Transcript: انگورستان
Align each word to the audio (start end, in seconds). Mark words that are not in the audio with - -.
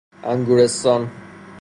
انگورستان 0.31 1.09